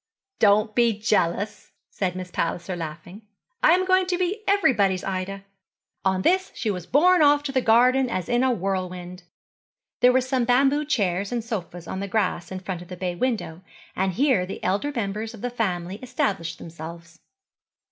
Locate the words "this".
6.23-6.51